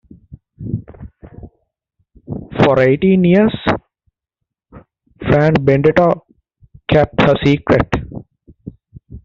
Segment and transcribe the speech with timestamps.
[2.63, 3.53] For eighteen years,
[5.19, 6.25] Fran Benedetto
[6.91, 7.87] kept her secret.